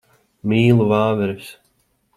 Mīlu 0.53 0.89
vāveres. 0.95 1.55